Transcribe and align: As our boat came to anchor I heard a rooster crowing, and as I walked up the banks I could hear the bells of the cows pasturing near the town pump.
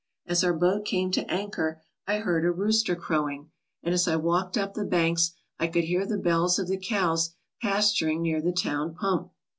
As 0.25 0.43
our 0.43 0.53
boat 0.55 0.83
came 0.83 1.11
to 1.11 1.31
anchor 1.31 1.79
I 2.07 2.17
heard 2.17 2.43
a 2.43 2.51
rooster 2.51 2.95
crowing, 2.95 3.51
and 3.83 3.93
as 3.93 4.07
I 4.07 4.15
walked 4.15 4.57
up 4.57 4.73
the 4.73 4.83
banks 4.83 5.35
I 5.59 5.67
could 5.67 5.83
hear 5.83 6.07
the 6.07 6.17
bells 6.17 6.57
of 6.57 6.67
the 6.67 6.79
cows 6.79 7.35
pasturing 7.61 8.23
near 8.23 8.41
the 8.41 8.51
town 8.51 8.95
pump. 8.95 9.31